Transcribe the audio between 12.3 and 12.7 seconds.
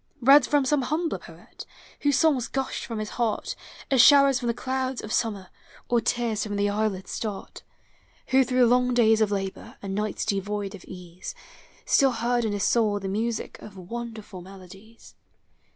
in his